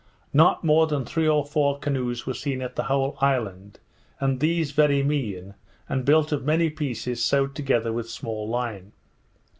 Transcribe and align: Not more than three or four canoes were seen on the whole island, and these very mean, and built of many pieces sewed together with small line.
Not 0.33 0.63
more 0.63 0.87
than 0.87 1.05
three 1.05 1.27
or 1.27 1.45
four 1.45 1.77
canoes 1.77 2.25
were 2.25 2.33
seen 2.33 2.63
on 2.63 2.71
the 2.73 2.85
whole 2.85 3.19
island, 3.21 3.77
and 4.19 4.39
these 4.39 4.71
very 4.71 5.03
mean, 5.03 5.53
and 5.87 6.05
built 6.05 6.31
of 6.31 6.43
many 6.43 6.71
pieces 6.71 7.23
sewed 7.23 7.53
together 7.53 7.93
with 7.93 8.09
small 8.09 8.49
line. 8.49 8.93